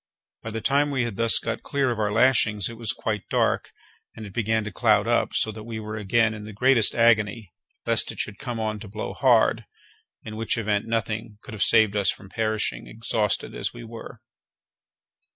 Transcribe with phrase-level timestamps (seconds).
[0.41, 3.71] By the time we had thus got clear of our lashings it was quite dark,
[4.15, 7.53] and it began to cloud up, so that we were again in the greatest agony
[7.85, 9.63] lest it should come on to blow hard,
[10.23, 14.19] in which event nothing could have saved us from perishing, exhausted as we were.